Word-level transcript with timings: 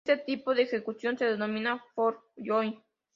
Este 0.03 0.17
tipo 0.17 0.55
de 0.55 0.63
ejecución 0.63 1.15
se 1.15 1.25
denomina 1.25 1.79
fork-join. 1.93 2.81